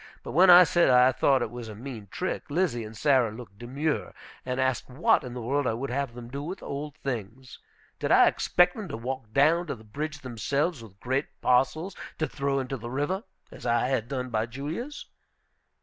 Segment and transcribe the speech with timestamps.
[0.23, 3.59] But when I said I thought it was a mean trick, Lizzie and Sarah looked
[3.59, 6.95] demure, and asked what in the world I would have them do with the old
[6.95, 7.59] things.
[7.99, 12.25] Did I expect them to walk down to the bridge themselves with great parcels to
[12.27, 15.05] throw into the river, as I had done by Julia's?